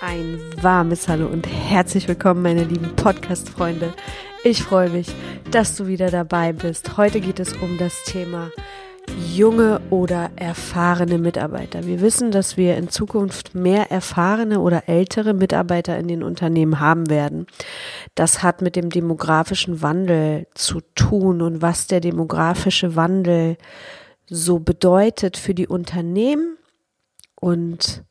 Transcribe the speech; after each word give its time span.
Ein 0.00 0.38
warmes 0.60 1.08
Hallo 1.08 1.26
und 1.26 1.46
herzlich 1.46 2.06
willkommen, 2.06 2.42
meine 2.42 2.64
lieben 2.64 2.94
Podcast-Freunde. 2.96 3.94
Ich 4.44 4.62
freue 4.62 4.90
mich, 4.90 5.06
dass 5.50 5.74
du 5.74 5.86
wieder 5.86 6.10
dabei 6.10 6.52
bist. 6.52 6.98
Heute 6.98 7.18
geht 7.18 7.40
es 7.40 7.54
um 7.54 7.78
das 7.78 8.04
Thema 8.04 8.50
junge 9.32 9.80
oder 9.88 10.30
erfahrene 10.36 11.16
Mitarbeiter. 11.16 11.86
Wir 11.86 12.02
wissen, 12.02 12.30
dass 12.30 12.58
wir 12.58 12.76
in 12.76 12.90
Zukunft 12.90 13.54
mehr 13.54 13.90
erfahrene 13.90 14.60
oder 14.60 14.86
ältere 14.86 15.32
Mitarbeiter 15.32 15.96
in 15.98 16.08
den 16.08 16.22
Unternehmen 16.22 16.78
haben 16.78 17.08
werden. 17.08 17.46
Das 18.14 18.42
hat 18.42 18.60
mit 18.60 18.76
dem 18.76 18.90
demografischen 18.90 19.80
Wandel 19.80 20.46
zu 20.54 20.82
tun 20.94 21.40
und 21.40 21.62
was 21.62 21.86
der 21.86 22.00
demografische 22.00 22.96
Wandel 22.96 23.56
so 24.28 24.58
bedeutet 24.58 25.38
für 25.38 25.54
die 25.54 25.68
Unternehmen 25.68 26.58
und 27.40 28.04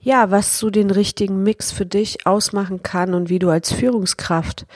ja, 0.00 0.30
was 0.30 0.58
so 0.58 0.70
den 0.70 0.90
richtigen 0.90 1.42
Mix 1.42 1.72
für 1.72 1.86
dich 1.86 2.26
ausmachen 2.26 2.82
kann 2.82 3.14
und 3.14 3.28
wie 3.28 3.38
du 3.38 3.50
als 3.50 3.72
Führungskraft 3.72 4.66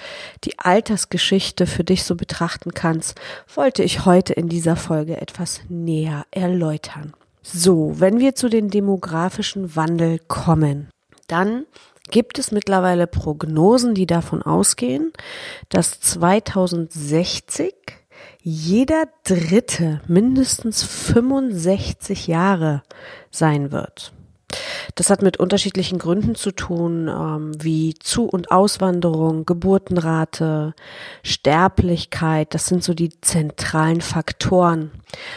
die 0.45 0.59
Altersgeschichte 0.59 1.67
für 1.67 1.85
dich 1.85 2.05
so 2.05 2.15
betrachten 2.15 2.73
kannst, 2.75 3.19
wollte 3.55 3.83
ich 3.83 4.05
heute 4.05 4.35
in 4.35 4.49
dieser 4.49 4.77
Folge 4.77 5.21
etwas 5.21 5.63
näher 5.69 6.27
erläutern. 6.31 7.15
So, 7.43 7.95
wenn 7.99 8.19
wir 8.19 8.35
zu 8.35 8.49
den 8.49 8.71
demografischen 8.71 9.77
Wandel 9.77 10.19
kommen, 10.29 10.89
dann 11.27 11.65
gibt 12.11 12.39
es 12.39 12.53
mittlerweile 12.53 13.07
Prognosen, 13.07 13.95
die 13.95 14.07
davon 14.07 14.43
ausgehen, 14.43 15.13
dass 15.69 16.01
2060 16.01 17.75
jeder 18.43 19.09
Dritte 19.25 20.03
mindestens 20.07 20.83
65 20.83 22.27
Jahre 22.27 22.83
sein 23.31 23.73
wird. 23.73 24.13
Das 24.95 25.11
hat 25.11 25.23
mit 25.23 25.39
unterschiedlichen 25.39 25.99
Gründen 25.99 26.35
zu 26.35 26.51
tun, 26.51 27.09
ähm, 27.09 27.53
wie 27.63 27.95
Zu- 27.95 28.27
und 28.27 28.51
Auswanderung, 28.51 29.45
Geburtenrate, 29.47 30.75
Sterblichkeit. 31.23 32.55
Das 32.55 32.67
sind 32.67 32.85
so 32.85 32.95
die 32.95 33.21
zentralen 33.21 34.01
Faktoren 34.01 34.91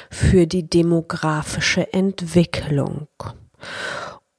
für 0.09 0.48
die 0.48 0.67
demografische 0.67 1.94
Entwicklung. 1.94 3.08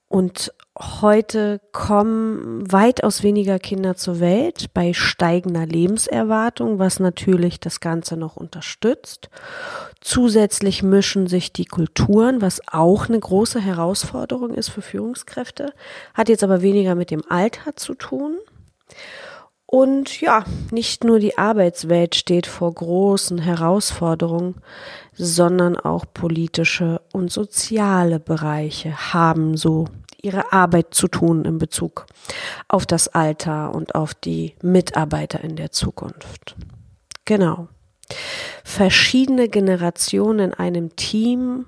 Und 0.08 0.52
Heute 0.80 1.60
kommen 1.72 2.70
weitaus 2.70 3.24
weniger 3.24 3.58
Kinder 3.58 3.96
zur 3.96 4.20
Welt 4.20 4.72
bei 4.74 4.92
steigender 4.92 5.66
Lebenserwartung, 5.66 6.78
was 6.78 7.00
natürlich 7.00 7.58
das 7.58 7.80
Ganze 7.80 8.16
noch 8.16 8.36
unterstützt. 8.36 9.28
Zusätzlich 10.00 10.84
mischen 10.84 11.26
sich 11.26 11.52
die 11.52 11.64
Kulturen, 11.64 12.40
was 12.40 12.60
auch 12.68 13.08
eine 13.08 13.18
große 13.18 13.60
Herausforderung 13.60 14.54
ist 14.54 14.68
für 14.68 14.82
Führungskräfte, 14.82 15.72
hat 16.14 16.28
jetzt 16.28 16.44
aber 16.44 16.62
weniger 16.62 16.94
mit 16.94 17.10
dem 17.10 17.22
Alter 17.28 17.74
zu 17.74 17.94
tun. 17.94 18.36
Und 19.66 20.20
ja, 20.20 20.44
nicht 20.70 21.02
nur 21.02 21.18
die 21.18 21.36
Arbeitswelt 21.38 22.14
steht 22.14 22.46
vor 22.46 22.72
großen 22.72 23.38
Herausforderungen, 23.38 24.54
sondern 25.12 25.76
auch 25.76 26.04
politische 26.14 27.00
und 27.12 27.32
soziale 27.32 28.20
Bereiche 28.20 29.12
haben 29.12 29.56
so 29.56 29.86
ihre 30.20 30.52
Arbeit 30.52 30.94
zu 30.94 31.08
tun 31.08 31.44
in 31.44 31.58
Bezug 31.58 32.06
auf 32.68 32.86
das 32.86 33.08
Alter 33.08 33.74
und 33.74 33.94
auf 33.94 34.14
die 34.14 34.54
Mitarbeiter 34.62 35.42
in 35.42 35.56
der 35.56 35.70
Zukunft. 35.70 36.56
Genau. 37.24 37.68
Verschiedene 38.64 39.48
Generationen 39.48 40.50
in 40.50 40.54
einem 40.54 40.96
Team 40.96 41.66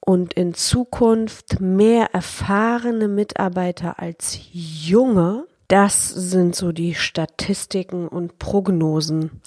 und 0.00 0.34
in 0.34 0.54
Zukunft 0.54 1.60
mehr 1.60 2.12
erfahrene 2.12 3.08
Mitarbeiter 3.08 3.98
als 3.98 4.38
junge, 4.52 5.46
das 5.68 6.08
sind 6.08 6.54
so 6.54 6.72
die 6.72 6.94
Statistiken 6.94 8.06
und 8.06 8.38
Prognosen 8.38 9.40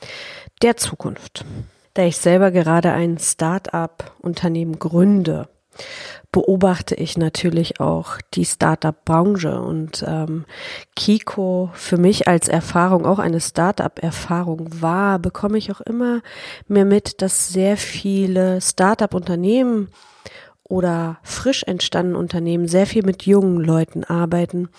der 0.62 0.76
Zukunft. 0.78 1.46
Da 1.94 2.04
ich 2.04 2.18
selber 2.18 2.52
gerade 2.52 2.92
ein 2.92 3.18
Start-up-Unternehmen 3.18 4.80
gründe, 4.80 5.48
beobachte 6.32 6.96
ich 6.96 7.18
natürlich 7.18 7.80
auch 7.80 8.18
die 8.34 8.46
Startup-Branche 8.46 9.62
und 9.62 10.04
ähm, 10.06 10.46
Kiko 10.96 11.70
für 11.74 11.98
mich 11.98 12.28
als 12.28 12.48
Erfahrung 12.48 13.06
auch 13.06 13.20
eine 13.20 13.40
Startup-Erfahrung 13.40 14.82
war, 14.82 15.20
bekomme 15.20 15.58
ich 15.58 15.72
auch 15.72 15.82
immer 15.82 16.22
mehr 16.68 16.86
mit, 16.86 17.22
dass 17.22 17.50
sehr 17.50 17.78
viele 17.78 18.62
Startup-Unternehmen 18.62 19.90
oder 20.64 21.20
frisch 21.24 21.64
entstandene 21.64 22.18
Unternehmen 22.18 22.68
sehr 22.68 22.86
viel 22.86 23.04
mit 23.04 23.26
jungen 23.26 23.64
Leuten 23.64 24.04
arbeiten 24.04 24.70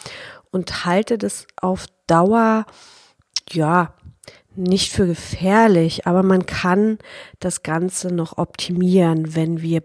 und 0.50 0.84
halte 0.84 1.18
das 1.18 1.46
auf 1.60 1.86
Dauer, 2.06 2.66
ja, 3.50 3.94
nicht 4.54 4.92
für 4.92 5.06
gefährlich, 5.06 6.06
aber 6.06 6.22
man 6.22 6.44
kann 6.44 6.98
das 7.38 7.62
Ganze 7.62 8.12
noch 8.12 8.38
optimieren, 8.38 9.36
wenn 9.36 9.62
wir 9.62 9.82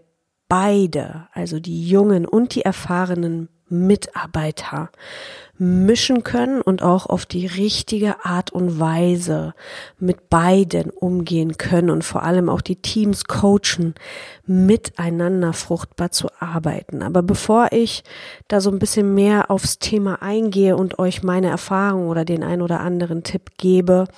beide, 0.48 1.28
also 1.32 1.60
die 1.60 1.88
jungen 1.88 2.26
und 2.26 2.54
die 2.54 2.62
erfahrenen 2.62 3.48
Mitarbeiter 3.68 4.90
mischen 5.56 6.24
können 6.24 6.60
und 6.60 6.82
auch 6.82 7.06
auf 7.06 7.26
die 7.26 7.46
richtige 7.46 8.24
Art 8.24 8.50
und 8.50 8.80
Weise 8.80 9.54
mit 9.98 10.28
beiden 10.28 10.90
umgehen 10.90 11.56
können 11.56 11.90
und 11.90 12.02
vor 12.02 12.24
allem 12.24 12.48
auch 12.48 12.60
die 12.60 12.76
Teams 12.76 13.24
coachen, 13.24 13.94
miteinander 14.46 15.52
fruchtbar 15.52 16.10
zu 16.10 16.28
arbeiten. 16.40 17.02
Aber 17.02 17.22
bevor 17.22 17.68
ich 17.70 18.02
da 18.48 18.60
so 18.60 18.70
ein 18.70 18.80
bisschen 18.80 19.14
mehr 19.14 19.50
aufs 19.50 19.78
Thema 19.78 20.22
eingehe 20.22 20.76
und 20.76 20.98
euch 20.98 21.22
meine 21.22 21.48
Erfahrung 21.48 22.08
oder 22.08 22.24
den 22.24 22.42
ein 22.42 22.60
oder 22.60 22.80
anderen 22.80 23.22
Tipp 23.22 23.52
gebe, 23.56 24.08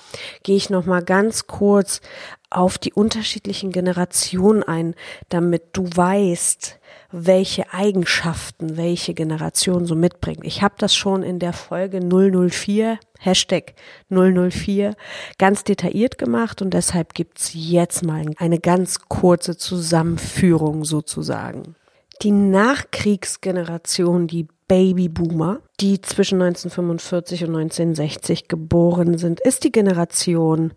gehe 0.41 0.57
ich 0.57 0.71
noch 0.71 0.87
mal 0.87 1.03
ganz 1.03 1.45
kurz 1.45 2.01
auf 2.49 2.77
die 2.77 2.93
unterschiedlichen 2.93 3.71
Generationen 3.71 4.63
ein, 4.63 4.95
damit 5.29 5.63
du 5.73 5.89
weißt, 5.93 6.79
welche 7.11 7.73
Eigenschaften 7.73 8.77
welche 8.77 9.13
Generation 9.13 9.85
so 9.85 9.95
mitbringt. 9.95 10.39
Ich 10.43 10.61
habe 10.61 10.75
das 10.77 10.95
schon 10.95 11.23
in 11.23 11.39
der 11.39 11.53
Folge 11.53 11.99
004, 12.01 12.99
Hashtag 13.19 13.73
004, 14.09 14.93
ganz 15.37 15.63
detailliert 15.63 16.17
gemacht 16.17 16.61
und 16.61 16.73
deshalb 16.73 17.13
gibt's 17.13 17.51
jetzt 17.53 18.03
mal 18.03 18.25
eine 18.37 18.59
ganz 18.59 19.07
kurze 19.07 19.57
Zusammenführung 19.57 20.83
sozusagen. 20.83 21.75
Die 22.23 22.31
Nachkriegsgeneration, 22.31 24.27
die 24.27 24.47
Babyboomer, 24.67 25.61
die 25.79 26.01
zwischen 26.01 26.41
1945 26.41 27.43
und 27.45 27.55
1960 27.55 28.47
geboren 28.49 29.17
sind, 29.17 29.39
ist 29.39 29.63
die 29.63 29.71
Generation, 29.71 30.73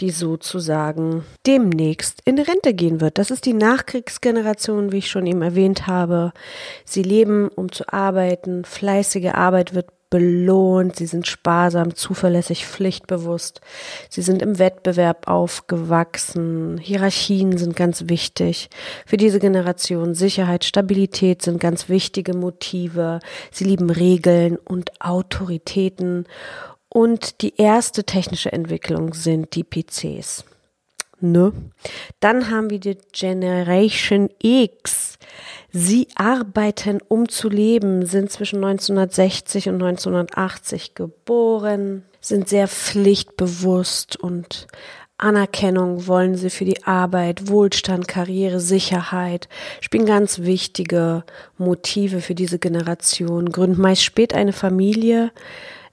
die 0.00 0.10
sozusagen 0.10 1.24
demnächst 1.46 2.20
in 2.24 2.38
Rente 2.38 2.74
gehen 2.74 3.00
wird. 3.00 3.18
Das 3.18 3.30
ist 3.30 3.46
die 3.46 3.54
Nachkriegsgeneration, 3.54 4.90
wie 4.90 4.98
ich 4.98 5.10
schon 5.10 5.26
eben 5.26 5.42
erwähnt 5.42 5.86
habe. 5.86 6.32
Sie 6.84 7.02
leben, 7.02 7.48
um 7.48 7.70
zu 7.70 7.92
arbeiten. 7.92 8.64
Fleißige 8.64 9.34
Arbeit 9.34 9.74
wird 9.74 9.86
belohnt, 10.10 10.96
sie 10.96 11.06
sind 11.06 11.26
sparsam, 11.26 11.94
zuverlässig, 11.94 12.66
pflichtbewusst, 12.66 13.60
sie 14.08 14.22
sind 14.22 14.42
im 14.42 14.58
Wettbewerb 14.58 15.28
aufgewachsen, 15.28 16.78
Hierarchien 16.78 17.58
sind 17.58 17.76
ganz 17.76 18.08
wichtig. 18.08 18.70
Für 19.06 19.16
diese 19.16 19.38
Generation 19.38 20.14
Sicherheit, 20.14 20.64
Stabilität 20.64 21.42
sind 21.42 21.60
ganz 21.60 21.88
wichtige 21.88 22.34
Motive. 22.34 23.20
Sie 23.50 23.64
lieben 23.64 23.90
Regeln 23.90 24.56
und 24.56 25.00
Autoritäten 25.00 26.26
und 26.88 27.42
die 27.42 27.56
erste 27.56 28.04
technische 28.04 28.52
Entwicklung 28.52 29.12
sind 29.14 29.54
die 29.54 29.64
PCs. 29.64 30.44
Ne? 31.20 31.52
Dann 32.20 32.50
haben 32.50 32.70
wir 32.70 32.80
die 32.80 32.98
Generation 33.12 34.30
X. 34.40 35.18
Sie 35.70 36.08
arbeiten, 36.14 37.00
um 37.08 37.28
zu 37.28 37.48
leben, 37.48 38.06
sind 38.06 38.30
zwischen 38.30 38.64
1960 38.64 39.68
und 39.68 39.82
1980 39.82 40.94
geboren, 40.94 42.04
sind 42.20 42.48
sehr 42.48 42.68
pflichtbewusst 42.68 44.16
und 44.16 44.66
Anerkennung 45.18 46.06
wollen 46.06 46.36
sie 46.36 46.48
für 46.48 46.64
die 46.64 46.84
Arbeit, 46.84 47.48
Wohlstand, 47.48 48.06
Karriere, 48.06 48.60
Sicherheit, 48.60 49.48
spielen 49.80 50.06
ganz 50.06 50.40
wichtige 50.40 51.24
Motive 51.58 52.20
für 52.20 52.36
diese 52.36 52.60
Generation, 52.60 53.50
gründen 53.50 53.80
meist 53.80 54.04
spät 54.04 54.32
eine 54.32 54.52
Familie, 54.52 55.32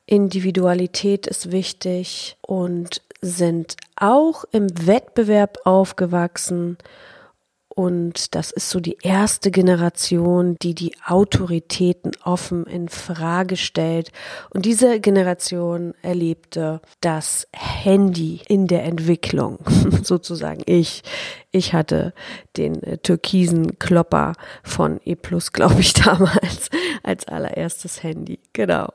Individualität 0.06 1.26
ist 1.26 1.52
wichtig 1.52 2.38
und 2.42 3.02
sind 3.22 3.78
auch 3.96 4.44
im 4.52 4.68
Wettbewerb 4.88 5.58
aufgewachsen 5.66 6.78
Und 7.78 8.36
das 8.36 8.52
ist 8.52 8.70
so 8.70 8.80
die 8.80 8.98
erste 9.04 9.52
Generation, 9.52 10.56
die 10.62 10.74
die 10.74 10.96
Autoritäten 11.06 12.12
offen 12.24 12.66
in 12.66 12.88
Frage 12.88 13.58
stellt. 13.58 14.14
Und 14.50 14.66
diese 14.66 15.02
Generation 15.02 15.94
erlebte 16.02 16.80
das 17.02 17.48
Handy 17.54 18.40
in 18.48 18.68
der 18.68 18.86
Entwicklung, 18.86 19.60
sozusagen. 20.04 20.62
Ich, 20.66 21.04
ich 21.52 21.74
hatte 21.74 22.14
den 22.56 22.82
äh, 22.82 22.98
türkisen 22.98 23.78
Klopper 23.78 24.34
von 24.64 25.02
E 25.04 25.16
glaube 25.54 25.82
ich, 25.82 25.94
damals 25.94 26.70
als 27.04 27.28
allererstes 27.28 28.04
Handy. 28.04 28.40
Genau. 28.54 28.88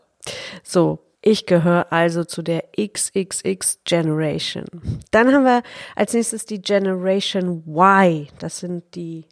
So, 0.63 1.01
ich 1.23 1.47
gehöre 1.47 1.93
also 1.93 2.25
zu 2.25 2.43
der 2.43 2.65
XXX 2.79 3.81
Generation. 3.85 4.65
Dann 5.11 5.33
haben 5.33 5.45
wir 5.45 5.63
als 5.95 6.15
nächstes 6.15 6.47
die 6.47 6.63
Generation 6.63 7.63
Y. 7.67 8.29
Das 8.39 8.59
sind 8.59 8.95
die 8.95 9.27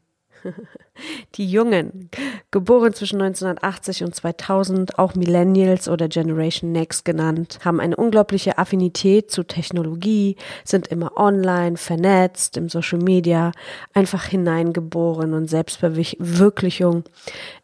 die 1.35 1.51
Jungen, 1.51 2.11
geboren 2.51 2.95
zwischen 2.95 3.21
1980 3.21 4.05
und 4.05 4.15
2000, 4.15 4.99
auch 4.99 5.15
Millennials 5.15 5.89
oder 5.89 6.09
Generation 6.09 6.73
Next 6.73 7.05
genannt, 7.05 7.59
haben 7.65 7.81
eine 7.81 7.97
unglaubliche 7.97 8.59
Affinität 8.59 9.31
zu 9.31 9.45
Technologie, 9.45 10.37
sind 10.65 10.89
immer 10.89 11.17
online, 11.17 11.77
vernetzt, 11.77 12.57
im 12.57 12.69
Social 12.69 12.99
Media, 12.99 13.53
einfach 13.95 14.25
hineingeboren 14.25 15.35
und 15.35 15.49
Selbstverwirklichung 15.49 17.05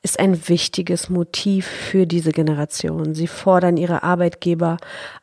ist 0.02 0.18
ein 0.18 0.48
wichtiges 0.48 1.08
Motiv 1.08 1.66
für 1.66 2.06
diese 2.06 2.32
Generation. 2.32 3.14
Sie 3.14 3.26
fordern 3.26 3.76
ihre 3.76 4.02
Arbeitgeber 4.02 4.76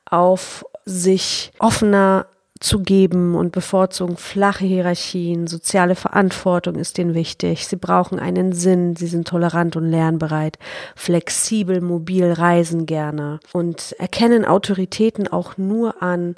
auf, 0.06 0.66
sich 0.86 1.52
offener 1.60 2.26
zu 2.62 2.80
geben 2.80 3.36
und 3.36 3.52
bevorzugen 3.52 4.18
flache 4.18 4.66
Hierarchien. 4.66 5.48
Soziale 5.48 5.96
Verantwortung 5.96 6.76
ist 6.76 6.98
ihnen 6.98 7.14
wichtig. 7.14 7.68
Sie 7.68 7.76
brauchen 7.76 8.20
einen 8.20 8.54
Sinn. 8.54 8.96
Sie 8.96 9.08
sind 9.08 9.28
tolerant 9.28 9.76
und 9.76 9.90
lernbereit, 9.90 10.58
flexibel, 10.96 11.82
mobil, 11.82 12.32
reisen 12.32 12.86
gerne 12.86 13.40
und 13.52 13.94
erkennen 14.00 14.46
Autoritäten 14.46 15.28
auch 15.28 15.58
nur 15.58 16.02
an, 16.02 16.36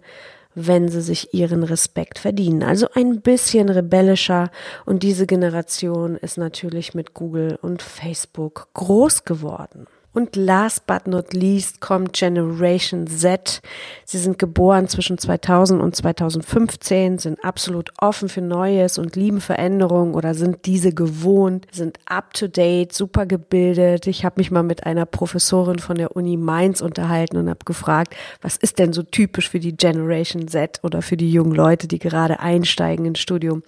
wenn 0.56 0.88
sie 0.88 1.02
sich 1.02 1.34
ihren 1.34 1.64
Respekt 1.64 2.20
verdienen. 2.20 2.64
Also 2.64 2.88
ein 2.94 3.22
bisschen 3.22 3.70
rebellischer 3.70 4.50
und 4.86 5.04
diese 5.04 5.26
Generation 5.28 6.16
ist 6.16 6.38
natürlich 6.38 6.94
mit 6.94 7.14
Google 7.14 7.58
und 7.62 7.82
Facebook 7.82 8.68
groß 8.74 9.26
geworden. 9.26 9.88
Und 10.14 10.36
last 10.36 10.86
but 10.86 11.08
not 11.08 11.34
least 11.34 11.82
kommt 11.82 12.14
Generation 12.14 13.08
Z. 13.08 13.62
Sie 14.06 14.20
sind 14.20 14.38
geboren 14.38 14.88
zwischen 14.88 15.18
2000 15.18 15.82
und 15.82 15.96
2015, 15.96 17.18
sind 17.18 17.44
absolut 17.44 17.92
offen 17.98 18.30
für 18.30 18.42
Neues 18.42 19.00
und 19.00 19.16
lieben 19.16 19.42
Veränderungen 19.42 20.14
oder 20.14 20.36
sind 20.36 20.66
diese 20.68 20.94
gewohnt, 20.94 21.66
sind 21.72 21.98
up 22.06 22.34
to 22.36 22.48
date, 22.48 22.94
super 22.94 23.26
gebildet. 23.26 24.06
Ich 24.06 24.24
habe 24.24 24.36
mich 24.38 24.52
mal 24.52 24.62
mit 24.62 24.86
einer 24.86 25.08
Professorin 25.08 25.80
von 25.80 25.98
der 25.98 26.16
Uni 26.16 26.38
Mainz 26.38 26.82
unterhalten 26.82 27.38
und 27.38 27.50
habe 27.50 27.66
gefragt, 27.66 28.16
was 28.42 28.56
ist 28.56 28.78
denn 28.78 28.94
so 28.94 29.02
typisch 29.02 29.50
für 29.50 29.60
die 29.60 29.76
Generation 29.76 30.48
Z 30.48 30.80
oder 30.84 31.02
für 31.02 31.18
die 31.18 31.32
jungen 31.32 31.56
Leute, 31.56 31.88
die 31.88 32.00
gerade 32.00 32.40
einsteigen 32.40 33.06
ins 33.06 33.20
Studium? 33.20 33.64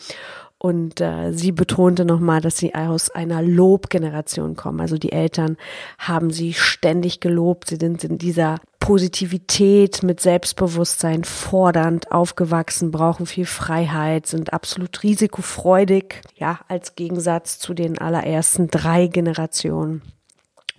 Und 0.66 1.00
äh, 1.00 1.32
sie 1.32 1.52
betonte 1.52 2.06
nochmal, 2.06 2.42
dass 2.42 2.58
sie 2.58 2.74
aus 2.74 3.12
einer 3.12 3.44
Lobgeneration 3.44 4.56
kommen. 4.56 4.82
Also 4.82 4.98
die 4.98 5.12
Eltern 5.12 5.58
haben 6.00 6.32
sie 6.32 6.56
ständig 6.56 7.20
gelobt. 7.20 7.70
Sie 7.70 7.76
sind 7.76 8.04
in 8.04 8.18
dieser 8.18 8.58
Positivität 8.80 10.02
mit 10.02 10.22
Selbstbewusstsein 10.22 11.24
fordernd 11.24 12.12
aufgewachsen, 12.12 12.90
brauchen 12.90 13.28
viel 13.28 13.46
Freiheit, 13.46 14.26
sind 14.26 14.54
absolut 14.54 15.04
risikofreudig, 15.04 16.24
ja, 16.36 16.62
als 16.68 16.96
Gegensatz 16.96 17.60
zu 17.60 17.76
den 17.76 18.00
allerersten 18.00 18.68
drei 18.68 19.06
Generationen. 19.06 20.02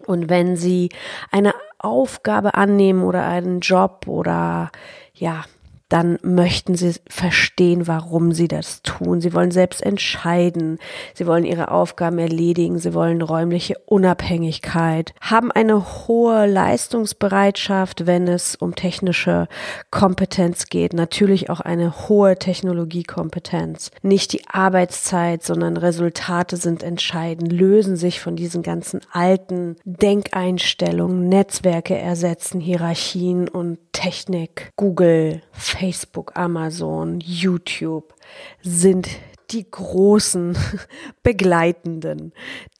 Und 0.04 0.28
wenn 0.28 0.56
sie 0.56 0.88
eine 1.30 1.54
Aufgabe 1.78 2.54
annehmen 2.54 3.04
oder 3.04 3.24
einen 3.24 3.60
Job 3.60 4.08
oder 4.08 4.72
ja, 5.14 5.44
dann 5.88 6.18
möchten 6.22 6.74
sie 6.74 6.94
verstehen, 7.08 7.86
warum 7.86 8.32
sie 8.32 8.48
das 8.48 8.82
tun. 8.82 9.20
Sie 9.20 9.32
wollen 9.32 9.52
selbst 9.52 9.82
entscheiden. 9.82 10.78
Sie 11.14 11.26
wollen 11.26 11.44
ihre 11.44 11.70
Aufgaben 11.70 12.18
erledigen. 12.18 12.78
Sie 12.78 12.92
wollen 12.92 13.22
räumliche 13.22 13.76
Unabhängigkeit, 13.86 15.14
haben 15.20 15.52
eine 15.52 16.06
hohe 16.08 16.46
Leistungsbereitschaft, 16.46 18.06
wenn 18.06 18.26
es 18.26 18.56
um 18.56 18.74
technische 18.74 19.46
Kompetenz 19.90 20.66
geht. 20.66 20.92
Natürlich 20.92 21.50
auch 21.50 21.60
eine 21.60 22.08
hohe 22.08 22.36
Technologiekompetenz. 22.36 23.92
Nicht 24.02 24.32
die 24.32 24.46
Arbeitszeit, 24.48 25.44
sondern 25.44 25.76
Resultate 25.76 26.56
sind 26.56 26.82
entscheidend, 26.82 27.52
lösen 27.52 27.96
sich 27.96 28.20
von 28.20 28.34
diesen 28.34 28.62
ganzen 28.62 29.00
alten 29.12 29.76
Denkeinstellungen, 29.84 31.28
Netzwerke 31.28 31.96
ersetzen 31.96 32.60
Hierarchien 32.60 33.48
und 33.48 33.78
Technik, 33.92 34.72
Google, 34.76 35.42
Facebook, 35.78 36.32
Amazon, 36.36 37.20
YouTube 37.20 38.14
sind 38.62 39.08
die 39.50 39.70
großen 39.70 40.56
Begleitenden 41.22 42.32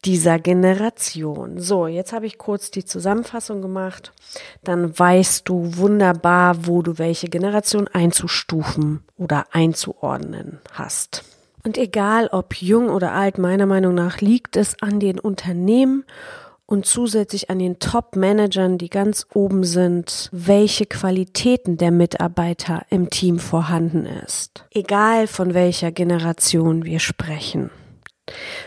dieser 0.05 0.39
Generation. 0.39 1.61
So, 1.61 1.87
jetzt 1.87 2.13
habe 2.13 2.27
ich 2.27 2.39
kurz 2.39 2.71
die 2.71 2.85
Zusammenfassung 2.85 3.63
gemacht. 3.63 4.13
Dann 4.65 4.99
weißt 4.99 5.49
du 5.49 5.77
wunderbar, 5.77 6.67
wo 6.67 6.83
du 6.83 6.99
welche 6.99 7.29
Generation 7.29 7.87
einzustufen 7.89 9.05
oder 9.17 9.47
einzuordnen 9.53 10.61
hast. 10.73 11.23
Und 11.63 11.79
egal 11.79 12.29
ob 12.29 12.55
jung 12.55 12.89
oder 12.89 13.13
alt, 13.13 13.39
meiner 13.39 13.67
Meinung 13.67 13.95
nach 13.95 14.21
liegt 14.21 14.57
es 14.57 14.81
an 14.81 15.01
den 15.01 15.19
Unternehmen 15.19 16.05
und 16.67 16.85
zusätzlich 16.85 17.49
an 17.49 17.59
den 17.59 17.79
Top-Managern, 17.79 18.77
die 18.77 18.91
ganz 18.91 19.27
oben 19.33 19.65
sind, 19.65 20.29
welche 20.33 20.87
Qualitäten 20.87 21.77
der 21.77 21.93
Mitarbeiter 21.93 22.85
im 22.91 23.09
Team 23.09 23.39
vorhanden 23.39 24.07
ist. 24.07 24.65
Egal 24.73 25.27
von 25.29 25.55
welcher 25.55 25.93
Generation 25.93 26.85
wir 26.85 26.99
sprechen. 26.99 27.71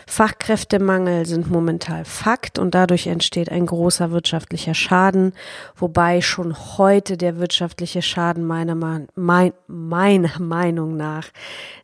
Fachkräftemangel 0.06 1.26
sind 1.26 1.50
momentan 1.50 2.04
Fakt 2.04 2.58
und 2.58 2.74
dadurch 2.74 3.06
entsteht 3.06 3.50
ein 3.50 3.66
großer 3.66 4.10
wirtschaftlicher 4.10 4.74
Schaden, 4.74 5.34
wobei 5.76 6.22
schon 6.22 6.56
heute 6.78 7.16
der 7.16 7.38
wirtschaftliche 7.38 8.00
Schaden 8.00 8.46
meiner, 8.46 8.74
mein, 9.14 9.52
meiner 9.66 10.38
Meinung 10.40 10.96
nach 10.96 11.28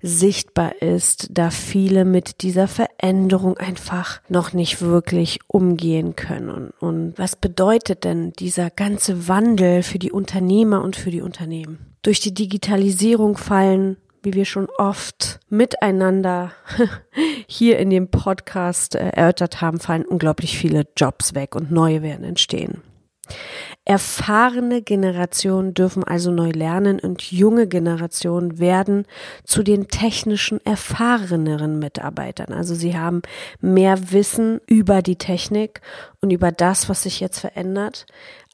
sichtbar 0.00 0.80
ist, 0.80 1.28
da 1.30 1.50
viele 1.50 2.04
mit 2.04 2.42
dieser 2.42 2.66
Veränderung 2.66 3.58
einfach 3.58 4.20
noch 4.28 4.52
nicht 4.52 4.80
wirklich 4.80 5.40
umgehen 5.46 6.16
können. 6.16 6.70
Und 6.80 7.14
was 7.16 7.36
bedeutet 7.36 8.04
denn 8.04 8.32
dieser 8.32 8.70
ganze 8.70 9.28
Wandel 9.28 9.82
für 9.82 9.98
die 9.98 10.12
Unternehmer 10.12 10.82
und 10.82 10.96
für 10.96 11.10
die 11.10 11.22
Unternehmen? 11.22 11.94
Durch 12.02 12.20
die 12.20 12.34
Digitalisierung 12.34 13.36
fallen 13.36 13.96
wie 14.22 14.34
wir 14.34 14.44
schon 14.44 14.68
oft 14.78 15.40
miteinander 15.48 16.52
hier 17.46 17.78
in 17.78 17.90
dem 17.90 18.10
Podcast 18.10 18.94
äh, 18.94 19.10
erörtert 19.10 19.60
haben, 19.60 19.80
fallen 19.80 20.04
unglaublich 20.04 20.58
viele 20.58 20.86
Jobs 20.96 21.34
weg 21.34 21.54
und 21.54 21.70
neue 21.70 22.02
werden 22.02 22.24
entstehen. 22.24 22.82
Erfahrene 23.84 24.82
Generationen 24.82 25.72
dürfen 25.72 26.02
also 26.02 26.30
neu 26.30 26.50
lernen 26.50 26.98
und 26.98 27.22
junge 27.30 27.68
Generationen 27.68 28.58
werden 28.58 29.06
zu 29.44 29.62
den 29.62 29.88
technischen 29.88 30.64
erfahreneren 30.64 31.78
Mitarbeitern. 31.78 32.52
Also 32.52 32.74
sie 32.74 32.98
haben 32.98 33.22
mehr 33.60 34.10
Wissen 34.12 34.60
über 34.66 35.02
die 35.02 35.16
Technik 35.16 35.80
und 36.20 36.30
über 36.30 36.50
das, 36.50 36.88
was 36.88 37.04
sich 37.04 37.20
jetzt 37.20 37.38
verändert, 37.38 38.06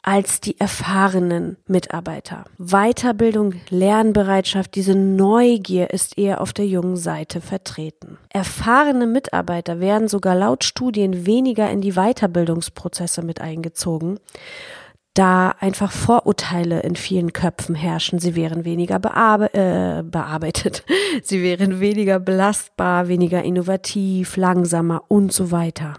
als 0.02 0.40
die 0.40 0.58
erfahrenen 0.58 1.56
Mitarbeiter. 1.66 2.44
Weiterbildung, 2.58 3.54
Lernbereitschaft, 3.70 4.74
diese 4.74 4.96
Neugier 4.96 5.90
ist 5.90 6.18
eher 6.18 6.40
auf 6.40 6.52
der 6.52 6.66
jungen 6.66 6.96
Seite 6.96 7.40
vertreten. 7.40 8.18
Erfahrene 8.28 9.06
Mitarbeiter 9.06 9.78
werden 9.78 10.08
sogar 10.08 10.34
laut 10.34 10.64
Studien 10.64 11.24
weniger 11.24 11.70
in 11.70 11.80
die 11.80 11.92
Weiterbildungsprozesse 11.92 13.22
mit 13.22 13.40
eingezogen 13.40 14.18
da 15.14 15.54
einfach 15.60 15.92
Vorurteile 15.92 16.80
in 16.80 16.96
vielen 16.96 17.32
Köpfen 17.32 17.74
herrschen. 17.74 18.18
Sie 18.18 18.34
wären 18.34 18.64
weniger 18.64 18.98
bearbe 18.98 19.52
äh, 19.52 20.02
bearbeitet, 20.02 20.84
sie 21.22 21.42
wären 21.42 21.80
weniger 21.80 22.18
belastbar, 22.18 23.08
weniger 23.08 23.42
innovativ, 23.42 24.36
langsamer 24.36 25.02
und 25.08 25.32
so 25.32 25.50
weiter. 25.50 25.94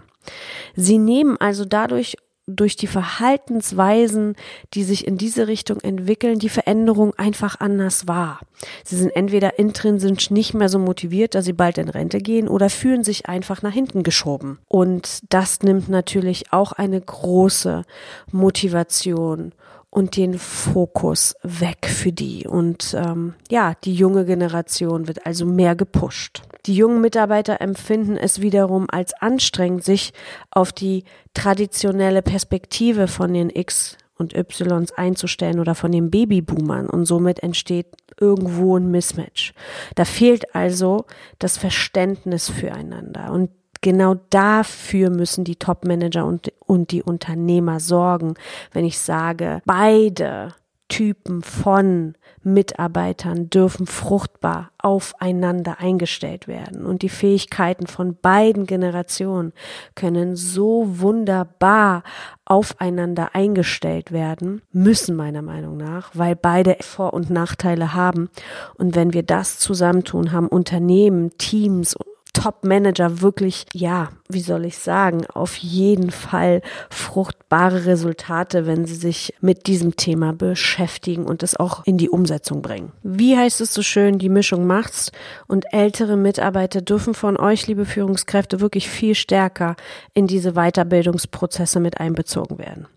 Sie 0.74 0.98
nehmen 0.98 1.36
also 1.38 1.64
dadurch 1.64 2.16
durch 2.46 2.76
die 2.76 2.86
Verhaltensweisen, 2.86 4.36
die 4.74 4.84
sich 4.84 5.06
in 5.06 5.16
diese 5.16 5.48
Richtung 5.48 5.80
entwickeln, 5.80 6.38
die 6.38 6.48
Veränderung 6.48 7.14
einfach 7.14 7.60
anders 7.60 8.06
wahr. 8.06 8.40
Sie 8.84 8.96
sind 8.96 9.14
entweder 9.16 9.58
intrinsisch 9.58 10.30
nicht 10.30 10.54
mehr 10.54 10.68
so 10.68 10.78
motiviert, 10.78 11.34
da 11.34 11.42
sie 11.42 11.52
bald 11.52 11.78
in 11.78 11.88
Rente 11.88 12.18
gehen, 12.18 12.48
oder 12.48 12.68
fühlen 12.68 13.04
sich 13.04 13.26
einfach 13.26 13.62
nach 13.62 13.72
hinten 13.72 14.02
geschoben. 14.02 14.58
Und 14.68 15.20
das 15.32 15.62
nimmt 15.62 15.88
natürlich 15.88 16.52
auch 16.52 16.72
eine 16.72 17.00
große 17.00 17.84
Motivation 18.30 19.52
und 19.94 20.16
den 20.16 20.40
Fokus 20.40 21.36
weg 21.44 21.86
für 21.86 22.10
die. 22.10 22.48
Und 22.48 22.96
ähm, 22.98 23.34
ja, 23.48 23.74
die 23.84 23.94
junge 23.94 24.24
Generation 24.24 25.06
wird 25.06 25.24
also 25.24 25.46
mehr 25.46 25.76
gepusht. 25.76 26.42
Die 26.66 26.74
jungen 26.74 27.00
Mitarbeiter 27.00 27.60
empfinden 27.60 28.16
es 28.16 28.40
wiederum 28.40 28.86
als 28.90 29.14
anstrengend, 29.14 29.84
sich 29.84 30.12
auf 30.50 30.72
die 30.72 31.04
traditionelle 31.32 32.22
Perspektive 32.22 33.06
von 33.06 33.32
den 33.32 33.50
X 33.50 33.96
und 34.16 34.34
Ys 34.34 34.92
einzustellen 34.96 35.60
oder 35.60 35.76
von 35.76 35.92
den 35.92 36.10
Babyboomern 36.10 36.90
und 36.90 37.06
somit 37.06 37.40
entsteht 37.44 37.86
irgendwo 38.18 38.76
ein 38.76 38.90
Mismatch. 38.90 39.54
Da 39.94 40.04
fehlt 40.04 40.56
also 40.56 41.04
das 41.38 41.56
Verständnis 41.56 42.50
füreinander 42.50 43.30
und 43.30 43.50
genau 43.84 44.16
dafür 44.30 45.10
müssen 45.10 45.44
die 45.44 45.56
Topmanager 45.56 46.24
und, 46.24 46.50
und 46.66 46.90
die 46.90 47.02
Unternehmer 47.02 47.80
sorgen, 47.80 48.34
wenn 48.72 48.86
ich 48.86 48.98
sage, 48.98 49.60
beide 49.66 50.54
Typen 50.88 51.42
von 51.42 52.14
Mitarbeitern 52.42 53.50
dürfen 53.50 53.86
fruchtbar 53.86 54.70
aufeinander 54.78 55.80
eingestellt 55.80 56.48
werden. 56.48 56.86
Und 56.86 57.02
die 57.02 57.08
Fähigkeiten 57.08 57.86
von 57.86 58.16
beiden 58.16 58.66
Generationen 58.66 59.52
können 59.94 60.34
so 60.34 61.00
wunderbar 61.00 62.04
aufeinander 62.46 63.34
eingestellt 63.34 64.12
werden, 64.12 64.62
müssen 64.72 65.16
meiner 65.16 65.42
Meinung 65.42 65.76
nach, 65.76 66.10
weil 66.14 66.36
beide 66.36 66.76
Vor- 66.80 67.12
und 67.12 67.28
Nachteile 67.28 67.94
haben. 67.94 68.30
Und 68.76 68.94
wenn 68.94 69.12
wir 69.12 69.24
das 69.24 69.58
zusammentun, 69.58 70.32
haben 70.32 70.48
Unternehmen, 70.48 71.36
Teams 71.38 71.96
Top-Manager 72.34 73.22
wirklich, 73.22 73.64
ja, 73.72 74.10
wie 74.28 74.40
soll 74.40 74.66
ich 74.66 74.76
sagen, 74.76 75.24
auf 75.32 75.56
jeden 75.56 76.10
Fall 76.10 76.60
fruchtbare 76.90 77.86
Resultate, 77.86 78.66
wenn 78.66 78.84
sie 78.84 78.96
sich 78.96 79.32
mit 79.40 79.66
diesem 79.66 79.96
Thema 79.96 80.34
beschäftigen 80.34 81.24
und 81.24 81.42
es 81.42 81.58
auch 81.58 81.86
in 81.86 81.96
die 81.96 82.10
Umsetzung 82.10 82.60
bringen. 82.60 82.92
Wie 83.02 83.36
heißt 83.36 83.62
es 83.62 83.72
so 83.72 83.80
schön, 83.80 84.18
die 84.18 84.28
Mischung 84.28 84.66
macht's 84.66 85.10
und 85.46 85.72
ältere 85.72 86.16
Mitarbeiter 86.18 86.82
dürfen 86.82 87.14
von 87.14 87.38
euch, 87.38 87.66
liebe 87.66 87.86
Führungskräfte, 87.86 88.60
wirklich 88.60 88.90
viel 88.90 89.14
stärker 89.14 89.76
in 90.12 90.26
diese 90.26 90.52
Weiterbildungsprozesse 90.52 91.80
mit 91.80 91.98
einbezogen 91.98 92.58
werden 92.58 92.88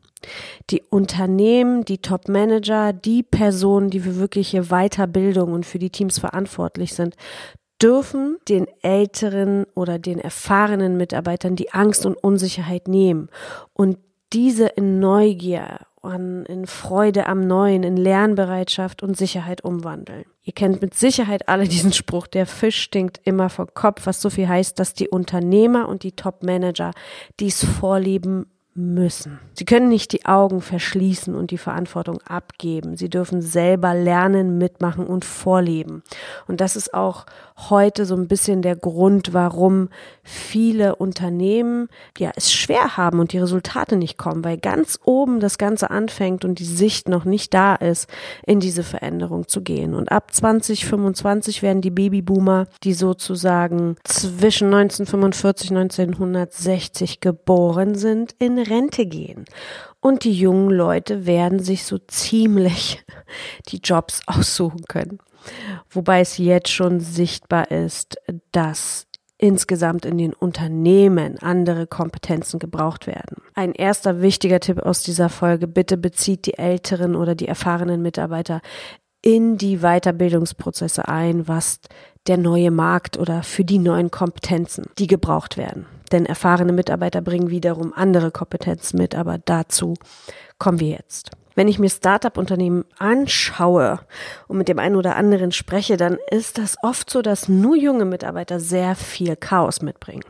die 0.70 0.84
Unternehmen, 0.89 1.86
die 1.86 2.00
Top-Manager, 2.00 2.91
die 2.91 3.24
Personen, 3.24 3.89
die 3.89 4.00
für 4.00 4.17
wirkliche 4.17 4.63
Weiterbildung 4.63 5.53
und 5.53 5.65
für 5.65 5.79
die 5.79 5.89
Teams 5.89 6.20
verantwortlich 6.20 6.94
sind, 6.94 7.15
dürfen 7.81 8.38
den 8.50 8.67
älteren 8.81 9.65
oder 9.75 10.00
den 10.00 10.19
erfahrenen 10.19 10.98
Mitarbeitern 10.98 11.55
die 11.55 11.72
Angst 11.74 12.05
und 12.05 12.15
Unsicherheit 12.15 12.88
nehmen 12.88 13.29
und 13.74 13.98
diese 14.34 14.67
in 14.67 15.00
Neugier, 15.00 15.79
in 16.03 16.67
Freude 16.67 17.27
am 17.27 17.48
Neuen, 17.48 17.84
in 17.84 17.98
Lernbereitschaft 17.98 19.03
und 19.03 19.17
Sicherheit 19.17 19.63
umwandeln. 19.63 20.25
Ihr 20.43 20.53
kennt 20.53 20.81
mit 20.81 20.93
Sicherheit 20.93 21.50
alle 21.50 21.67
diesen 21.67 21.91
Spruch, 21.93 22.27
der 22.27 22.46
Fisch 22.46 22.81
stinkt 22.81 23.19
immer 23.24 23.50
vor 23.50 23.67
Kopf, 23.67 24.05
was 24.05 24.22
so 24.22 24.29
viel 24.29 24.48
heißt, 24.48 24.79
dass 24.79 24.93
die 24.93 25.10
Unternehmer 25.10 25.89
und 25.89 26.03
die 26.03 26.13
Top-Manager 26.13 26.91
dies 27.39 27.65
vorleben 27.65 28.46
müssen. 28.77 29.39
Sie 29.53 29.65
können 29.65 29.89
nicht 29.89 30.13
die 30.13 30.25
Augen 30.25 30.62
verschließen 30.62 31.34
und 31.36 31.50
die 31.50 31.57
Verantwortung 31.57 32.19
abgeben. 32.27 32.96
Sie 32.96 33.10
dürfen 33.10 33.41
selber 33.41 33.96
lernen, 33.96 34.60
mitmachen 34.60 35.07
und 35.07 35.25
vorleben. 35.25 36.03
Und 36.48 36.62
das 36.62 36.75
ist 36.75 36.93
auch 36.93 37.25
heute 37.69 38.05
so 38.05 38.15
ein 38.15 38.27
bisschen 38.27 38.62
der 38.62 38.75
Grund, 38.75 39.34
warum 39.34 39.89
viele 40.24 40.96
Unternehmen 40.96 41.89
ja 42.17 42.31
es 42.36 42.53
schwer 42.53 42.98
haben 42.98 43.19
und 43.19 43.34
die 43.34 43.39
Resultate 43.39 43.96
nicht 43.96 44.17
kommen, 44.17 44.43
weil 44.43 44.57
ganz 44.57 45.00
oben 45.03 45.39
das 45.39 45.57
Ganze 45.57 45.89
anfängt 45.89 46.46
und 46.46 46.60
die 46.60 46.65
Sicht 46.65 47.10
noch 47.10 47.25
nicht 47.25 47.53
da 47.55 47.74
ist, 47.74 48.07
in 48.46 48.60
diese 48.60 48.84
Veränderung 48.84 49.48
zu 49.48 49.62
gehen. 49.62 49.96
Und 49.96 50.12
ab 50.12 50.34
2025 50.34 51.63
werden 51.63 51.81
die 51.81 51.89
Babyboomer, 51.89 52.67
die 52.84 52.93
sozusagen 52.93 53.96
zwischen 54.03 54.67
1945 54.67 55.72
und 55.72 55.77
1960 55.77 57.22
geboren 57.22 57.96
sind, 57.96 58.36
in 58.38 58.67
Rente 58.70 59.06
gehen. 59.06 59.46
Und 60.00 60.24
die 60.24 60.34
jungen 60.34 60.70
Leute 60.70 61.26
werden 61.26 61.60
sich 61.60 61.84
so 61.84 61.98
ziemlich 61.98 63.04
die 63.68 63.80
Jobs 63.84 64.22
aussuchen 64.26 64.84
können. 64.88 65.20
Wobei 65.90 66.22
es 66.22 66.38
jetzt 66.38 66.70
schon 66.70 67.00
sichtbar 67.00 67.72
ist, 67.72 68.18
dass 68.52 69.08
insgesamt 69.38 70.06
in 70.06 70.18
den 70.18 70.34
Unternehmen 70.34 71.38
andere 71.40 71.86
Kompetenzen 71.86 72.60
gebraucht 72.60 73.06
werden. 73.08 73.38
Ein 73.54 73.74
erster 73.74 74.22
wichtiger 74.22 74.60
Tipp 74.60 74.80
aus 74.80 75.04
dieser 75.04 75.30
Folge, 75.30 75.68
bitte 75.68 75.98
bezieht 75.98 76.46
die 76.48 76.58
älteren 76.58 77.16
oder 77.16 77.36
die 77.36 77.48
erfahrenen 77.48 78.02
Mitarbeiter 78.02 78.62
in 79.22 79.58
die 79.58 79.80
Weiterbildungsprozesse 79.80 81.08
ein, 81.08 81.48
was 81.48 81.80
der 82.28 82.38
neue 82.38 82.72
Markt 82.72 83.18
oder 83.18 83.44
für 83.44 83.64
die 83.64 83.80
neuen 83.80 84.12
Kompetenzen, 84.12 84.86
die 84.98 85.08
gebraucht 85.08 85.58
werden. 85.58 85.86
Denn 86.12 86.26
erfahrene 86.26 86.74
Mitarbeiter 86.74 87.22
bringen 87.22 87.50
wiederum 87.50 87.94
andere 87.94 88.32
Kompetenzen 88.32 88.98
mit, 88.98 89.16
aber 89.16 89.38
dazu 89.38 89.96
kommen 90.58 90.80
wir 90.80 90.90
jetzt. 90.90 91.32
Wenn 91.58 91.68
ich 91.68 91.80
mir 91.80 91.90
Startup-Unternehmen 91.90 92.86
anschaue 93.00 94.00
und 94.48 94.60
mit 94.60 94.68
dem 94.68 94.78
einen 94.78 94.96
oder 94.96 95.16
anderen 95.16 95.52
spreche, 95.52 95.98
dann 95.98 96.20
ist 96.30 96.60
das 96.60 96.76
oft 96.84 97.10
so, 97.10 97.24
dass 97.24 97.50
nur 97.50 97.76
junge 97.76 98.06
Mitarbeiter 98.06 98.60
sehr 98.60 98.96
viel 98.96 99.36
Chaos 99.36 99.82
mitbringen. 99.82 100.24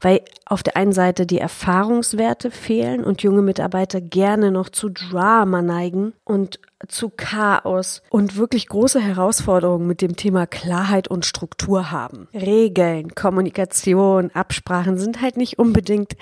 Weil 0.00 0.22
auf 0.46 0.62
der 0.62 0.78
einen 0.78 0.92
Seite 0.92 1.26
die 1.26 1.38
Erfahrungswerte 1.38 2.50
fehlen 2.50 3.04
und 3.04 3.22
junge 3.22 3.42
Mitarbeiter 3.42 4.00
gerne 4.00 4.50
noch 4.50 4.70
zu 4.70 4.88
Drama 4.88 5.60
neigen 5.60 6.14
und 6.24 6.58
zu 6.88 7.10
Chaos 7.10 8.02
und 8.10 8.36
wirklich 8.36 8.68
große 8.68 9.00
Herausforderungen 9.00 9.86
mit 9.86 10.02
dem 10.02 10.16
Thema 10.16 10.46
Klarheit 10.46 11.08
und 11.08 11.26
Struktur 11.26 11.90
haben. 11.90 12.28
Regeln, 12.34 13.14
Kommunikation, 13.14 14.30
Absprachen 14.32 14.98
sind 14.98 15.20
halt 15.20 15.36
nicht 15.36 15.58
unbedingt 15.58 16.16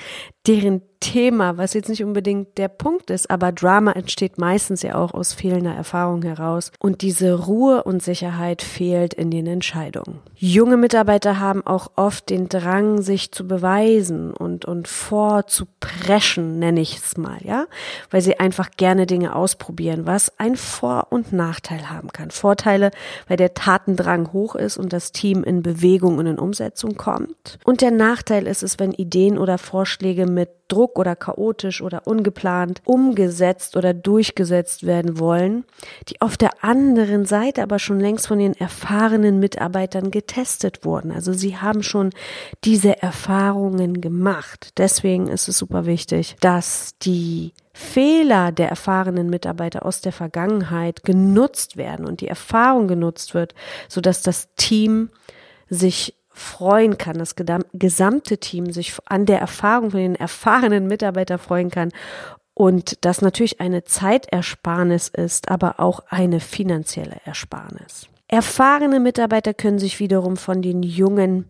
deren 0.46 0.82
Thema, 1.04 1.58
was 1.58 1.74
jetzt 1.74 1.90
nicht 1.90 2.02
unbedingt 2.02 2.56
der 2.56 2.68
Punkt 2.68 3.10
ist, 3.10 3.30
aber 3.30 3.52
Drama 3.52 3.92
entsteht 3.92 4.38
meistens 4.38 4.80
ja 4.80 4.94
auch 4.94 5.12
aus 5.12 5.34
fehlender 5.34 5.74
Erfahrung 5.74 6.22
heraus 6.22 6.72
und 6.78 7.02
diese 7.02 7.34
Ruhe 7.44 7.84
und 7.84 8.02
Sicherheit 8.02 8.62
fehlt 8.62 9.12
in 9.12 9.30
den 9.30 9.46
Entscheidungen. 9.46 10.20
Junge 10.34 10.78
Mitarbeiter 10.78 11.38
haben 11.38 11.64
auch 11.66 11.92
oft 11.96 12.30
den 12.30 12.48
Drang, 12.48 13.02
sich 13.02 13.32
zu 13.32 13.46
beweisen 13.46 14.32
und, 14.32 14.64
und 14.64 14.88
vorzupreschen, 14.88 16.58
nenne 16.58 16.80
ich 16.80 16.96
es 16.96 17.18
mal, 17.18 17.38
ja, 17.42 17.66
weil 18.10 18.22
sie 18.22 18.40
einfach 18.40 18.70
gerne 18.78 19.06
Dinge 19.06 19.36
ausprobieren, 19.36 20.06
was 20.06 20.32
ein 20.38 20.56
Vor- 20.56 21.08
und 21.10 21.34
Nachteil 21.34 21.90
haben 21.90 22.12
kann. 22.12 22.30
Vorteile, 22.30 22.92
weil 23.28 23.36
der 23.36 23.52
Tatendrang 23.52 24.32
hoch 24.32 24.54
ist 24.54 24.78
und 24.78 24.94
das 24.94 25.12
Team 25.12 25.44
in 25.44 25.62
Bewegung 25.62 26.16
und 26.16 26.26
in 26.26 26.38
Umsetzung 26.38 26.96
kommt. 26.96 27.58
Und 27.64 27.82
der 27.82 27.90
Nachteil 27.90 28.46
ist 28.46 28.62
es, 28.62 28.78
wenn 28.78 28.92
Ideen 28.92 29.36
oder 29.36 29.58
Vorschläge 29.58 30.26
mit 30.26 30.48
Druck 30.74 30.98
oder 30.98 31.14
chaotisch 31.14 31.80
oder 31.80 32.06
ungeplant 32.06 32.82
umgesetzt 32.84 33.76
oder 33.76 33.94
durchgesetzt 33.94 34.84
werden 34.84 35.20
wollen, 35.20 35.64
die 36.08 36.20
auf 36.20 36.36
der 36.36 36.64
anderen 36.64 37.26
Seite 37.26 37.62
aber 37.62 37.78
schon 37.78 38.00
längst 38.00 38.26
von 38.26 38.40
den 38.40 38.54
erfahrenen 38.54 39.38
Mitarbeitern 39.38 40.10
getestet 40.10 40.84
wurden. 40.84 41.12
Also 41.12 41.32
sie 41.32 41.56
haben 41.58 41.84
schon 41.84 42.10
diese 42.64 43.00
Erfahrungen 43.00 44.00
gemacht. 44.00 44.70
Deswegen 44.76 45.28
ist 45.28 45.46
es 45.48 45.58
super 45.58 45.86
wichtig, 45.86 46.36
dass 46.40 46.98
die 46.98 47.52
Fehler 47.72 48.50
der 48.50 48.68
erfahrenen 48.68 49.30
Mitarbeiter 49.30 49.86
aus 49.86 50.00
der 50.00 50.12
Vergangenheit 50.12 51.04
genutzt 51.04 51.76
werden 51.76 52.04
und 52.04 52.20
die 52.20 52.28
Erfahrung 52.28 52.88
genutzt 52.88 53.34
wird, 53.34 53.54
sodass 53.88 54.22
das 54.22 54.48
Team 54.56 55.10
sich 55.68 56.14
freuen 56.34 56.98
kann, 56.98 57.16
das 57.16 57.36
gesamte 57.72 58.38
Team 58.38 58.72
sich 58.72 58.94
an 59.06 59.24
der 59.24 59.38
Erfahrung 59.38 59.92
von 59.92 60.00
den 60.00 60.16
erfahrenen 60.16 60.86
Mitarbeitern 60.88 61.38
freuen 61.38 61.70
kann 61.70 61.90
und 62.54 63.04
das 63.04 63.22
natürlich 63.22 63.60
eine 63.60 63.84
Zeitersparnis 63.84 65.08
ist, 65.08 65.48
aber 65.48 65.80
auch 65.80 66.00
eine 66.08 66.40
finanzielle 66.40 67.16
Ersparnis. 67.24 68.08
Erfahrene 68.28 69.00
Mitarbeiter 69.00 69.54
können 69.54 69.78
sich 69.78 70.00
wiederum 70.00 70.36
von 70.36 70.60
den 70.60 70.82
jungen, 70.82 71.46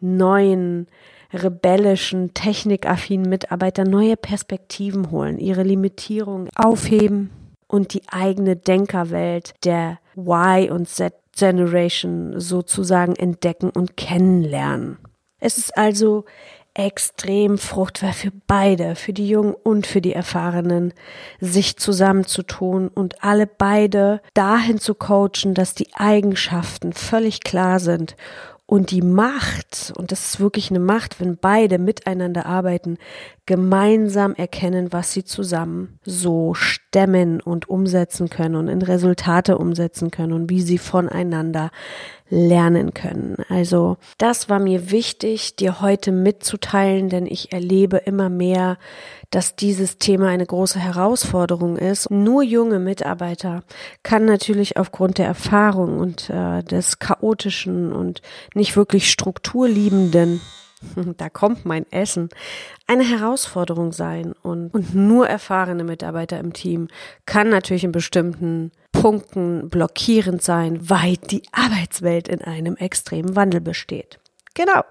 neuen, 0.00 0.88
rebellischen, 1.32 2.34
technikaffinen 2.34 3.28
Mitarbeitern 3.28 3.88
neue 3.88 4.16
Perspektiven 4.16 5.10
holen, 5.10 5.38
ihre 5.38 5.64
Limitierungen 5.64 6.48
aufheben 6.54 7.30
und 7.66 7.94
die 7.94 8.02
eigene 8.08 8.56
Denkerwelt 8.56 9.54
der 9.64 9.98
Y- 10.16 10.70
und 10.70 10.88
Z 10.88 11.14
Generation 11.36 12.40
sozusagen 12.40 13.16
entdecken 13.16 13.70
und 13.70 13.96
kennenlernen. 13.96 14.98
Es 15.38 15.58
ist 15.58 15.76
also 15.76 16.24
extrem 16.74 17.56
fruchtbar 17.56 18.12
für 18.12 18.32
beide, 18.48 18.96
für 18.96 19.12
die 19.12 19.28
Jungen 19.28 19.54
und 19.54 19.86
für 19.86 20.00
die 20.00 20.12
Erfahrenen, 20.12 20.92
sich 21.40 21.76
zusammenzutun 21.76 22.88
und 22.88 23.22
alle 23.22 23.46
beide 23.46 24.20
dahin 24.34 24.78
zu 24.78 24.94
coachen, 24.94 25.54
dass 25.54 25.74
die 25.74 25.94
Eigenschaften 25.94 26.92
völlig 26.92 27.40
klar 27.42 27.78
sind 27.78 28.16
Und 28.66 28.92
die 28.92 29.02
Macht, 29.02 29.92
und 29.98 30.10
das 30.10 30.26
ist 30.26 30.40
wirklich 30.40 30.70
eine 30.70 30.80
Macht, 30.80 31.20
wenn 31.20 31.36
beide 31.36 31.78
miteinander 31.78 32.46
arbeiten, 32.46 32.96
gemeinsam 33.44 34.34
erkennen, 34.34 34.90
was 34.90 35.12
sie 35.12 35.22
zusammen 35.22 35.98
so 36.02 36.54
stemmen 36.54 37.42
und 37.42 37.68
umsetzen 37.68 38.30
können 38.30 38.54
und 38.56 38.68
in 38.68 38.80
Resultate 38.80 39.58
umsetzen 39.58 40.10
können 40.10 40.32
und 40.32 40.48
wie 40.48 40.62
sie 40.62 40.78
voneinander 40.78 41.70
lernen 42.28 42.94
können. 42.94 43.36
Also 43.48 43.98
das 44.18 44.48
war 44.48 44.58
mir 44.58 44.90
wichtig, 44.90 45.56
dir 45.56 45.80
heute 45.80 46.10
mitzuteilen, 46.10 47.08
denn 47.08 47.26
ich 47.26 47.52
erlebe 47.52 47.98
immer 47.98 48.30
mehr, 48.30 48.78
dass 49.30 49.56
dieses 49.56 49.98
Thema 49.98 50.28
eine 50.28 50.46
große 50.46 50.78
Herausforderung 50.78 51.76
ist. 51.76 52.10
Nur 52.10 52.42
junge 52.42 52.78
Mitarbeiter 52.78 53.62
kann 54.02 54.24
natürlich 54.24 54.76
aufgrund 54.76 55.18
der 55.18 55.26
Erfahrung 55.26 55.98
und 55.98 56.30
äh, 56.30 56.62
des 56.62 56.98
chaotischen 56.98 57.92
und 57.92 58.22
nicht 58.54 58.76
wirklich 58.76 59.10
strukturliebenden 59.10 60.40
da 61.16 61.28
kommt 61.28 61.64
mein 61.64 61.90
Essen, 61.90 62.28
eine 62.86 63.04
Herausforderung 63.04 63.92
sein. 63.92 64.34
Und, 64.42 64.72
und 64.74 64.94
nur 64.94 65.28
erfahrene 65.28 65.84
Mitarbeiter 65.84 66.38
im 66.38 66.52
Team 66.52 66.88
kann 67.26 67.48
natürlich 67.48 67.84
in 67.84 67.92
bestimmten 67.92 68.72
Punkten 68.94 69.68
blockierend 69.68 70.40
sein, 70.40 70.88
weil 70.88 71.16
die 71.16 71.42
Arbeitswelt 71.52 72.28
in 72.28 72.40
einem 72.40 72.76
extremen 72.76 73.36
Wandel 73.36 73.60
besteht. 73.60 74.18
Genau. 74.54 74.82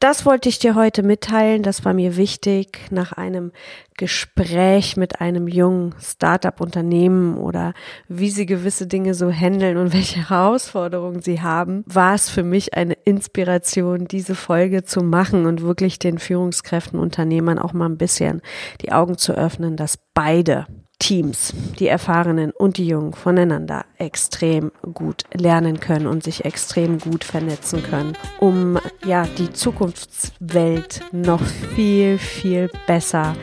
Das 0.00 0.24
wollte 0.24 0.48
ich 0.48 0.58
dir 0.58 0.74
heute 0.74 1.02
mitteilen. 1.02 1.62
Das 1.62 1.84
war 1.84 1.92
mir 1.92 2.16
wichtig 2.16 2.78
nach 2.90 3.12
einem 3.12 3.52
Gespräch 3.98 4.96
mit 4.96 5.20
einem 5.20 5.46
jungen 5.46 5.94
Startup-Unternehmen 6.00 7.36
oder 7.36 7.74
wie 8.08 8.30
sie 8.30 8.46
gewisse 8.46 8.86
Dinge 8.86 9.14
so 9.14 9.30
handeln 9.30 9.76
und 9.76 9.92
welche 9.92 10.30
Herausforderungen 10.30 11.20
sie 11.20 11.42
haben, 11.42 11.84
war 11.86 12.14
es 12.14 12.30
für 12.30 12.42
mich 12.42 12.74
eine 12.74 12.94
Inspiration, 13.04 14.06
diese 14.06 14.34
Folge 14.34 14.84
zu 14.84 15.02
machen 15.02 15.44
und 15.44 15.60
wirklich 15.60 15.98
den 15.98 16.18
Führungskräften, 16.18 16.98
Unternehmern 16.98 17.58
auch 17.58 17.74
mal 17.74 17.90
ein 17.90 17.98
bisschen 17.98 18.40
die 18.80 18.90
Augen 18.90 19.18
zu 19.18 19.34
öffnen, 19.34 19.76
dass 19.76 19.98
beide 20.14 20.66
Teams, 20.98 21.52
die 21.78 21.88
Erfahrenen 21.88 22.50
und 22.50 22.78
die 22.78 22.86
Jungen 22.86 23.12
voneinander 23.12 23.84
extrem 23.98 24.72
gut 24.94 25.24
lernen 25.32 25.80
können 25.80 26.06
und 26.06 26.22
sich 26.22 26.44
extrem 26.44 26.98
gut 26.98 27.24
vernetzen 27.24 27.82
können, 27.82 28.14
um 28.38 28.78
ja 29.04 29.26
die 29.38 29.52
Zukunftswelt 29.52 31.02
noch 31.12 31.42
viel, 31.74 32.18
viel 32.18 32.70
besser 32.86 33.34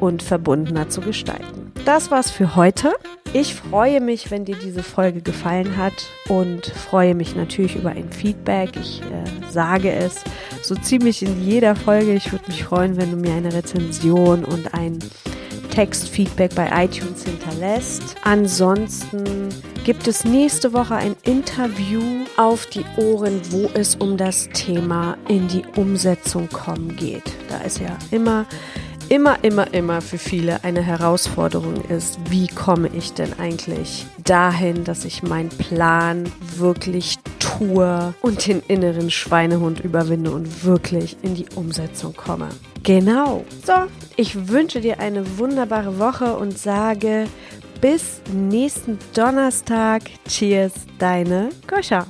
und 0.00 0.22
verbundener 0.22 0.88
zu 0.88 1.00
gestalten. 1.00 1.72
Das 1.84 2.10
war's 2.10 2.30
für 2.30 2.56
heute. 2.56 2.92
Ich 3.32 3.54
freue 3.54 4.00
mich, 4.00 4.30
wenn 4.30 4.44
dir 4.44 4.56
diese 4.56 4.82
Folge 4.82 5.20
gefallen 5.20 5.76
hat 5.76 6.06
und 6.28 6.66
freue 6.66 7.14
mich 7.14 7.36
natürlich 7.36 7.76
über 7.76 7.90
ein 7.90 8.10
Feedback. 8.10 8.70
Ich 8.80 9.02
äh, 9.02 9.50
sage 9.50 9.92
es 9.92 10.24
so 10.62 10.74
ziemlich 10.74 11.22
in 11.22 11.44
jeder 11.44 11.76
Folge. 11.76 12.14
Ich 12.14 12.32
würde 12.32 12.46
mich 12.48 12.64
freuen, 12.64 12.96
wenn 12.96 13.10
du 13.10 13.16
mir 13.16 13.34
eine 13.34 13.52
Rezension 13.52 14.44
und 14.44 14.74
ein 14.74 14.98
Textfeedback 15.76 16.54
bei 16.54 16.86
iTunes 16.86 17.24
hinterlässt. 17.24 18.16
Ansonsten 18.22 19.50
gibt 19.84 20.08
es 20.08 20.24
nächste 20.24 20.72
Woche 20.72 20.94
ein 20.94 21.14
Interview 21.24 22.00
auf 22.38 22.64
die 22.64 22.82
Ohren, 22.96 23.42
wo 23.50 23.68
es 23.74 23.94
um 23.94 24.16
das 24.16 24.48
Thema 24.54 25.18
in 25.28 25.48
die 25.48 25.64
Umsetzung 25.76 26.48
kommen 26.48 26.96
geht. 26.96 27.30
Da 27.50 27.58
ist 27.58 27.78
ja 27.78 27.98
immer 28.10 28.46
immer, 29.10 29.44
immer, 29.44 29.72
immer 29.74 30.00
für 30.00 30.16
viele 30.16 30.64
eine 30.64 30.82
Herausforderung 30.82 31.84
ist, 31.90 32.18
wie 32.30 32.48
komme 32.48 32.88
ich 32.88 33.12
denn 33.12 33.38
eigentlich 33.38 34.06
dahin, 34.24 34.82
dass 34.84 35.04
ich 35.04 35.22
meinen 35.22 35.50
Plan 35.50 36.24
wirklich 36.56 37.18
tue 37.38 38.14
und 38.22 38.46
den 38.46 38.62
inneren 38.66 39.10
Schweinehund 39.10 39.80
überwinde 39.80 40.30
und 40.30 40.64
wirklich 40.64 41.18
in 41.20 41.34
die 41.34 41.46
Umsetzung 41.54 42.14
komme. 42.16 42.48
Genau. 42.86 43.44
So, 43.66 43.72
ich 44.14 44.48
wünsche 44.48 44.80
dir 44.80 45.00
eine 45.00 45.38
wunderbare 45.38 45.98
Woche 45.98 46.36
und 46.36 46.56
sage 46.56 47.26
bis 47.80 48.22
nächsten 48.32 48.96
Donnerstag. 49.12 50.02
Cheers, 50.28 50.72
deine 50.96 51.48
Goscha. 51.66 52.06